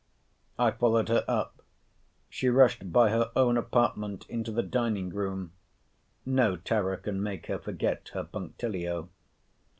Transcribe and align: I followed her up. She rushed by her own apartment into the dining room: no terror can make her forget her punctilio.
I 0.57 0.71
followed 0.71 1.09
her 1.09 1.23
up. 1.27 1.61
She 2.27 2.49
rushed 2.49 2.91
by 2.91 3.11
her 3.11 3.29
own 3.35 3.55
apartment 3.55 4.25
into 4.29 4.51
the 4.51 4.63
dining 4.63 5.09
room: 5.11 5.51
no 6.25 6.55
terror 6.55 6.97
can 6.97 7.21
make 7.21 7.45
her 7.45 7.59
forget 7.59 8.09
her 8.15 8.23
punctilio. 8.23 9.09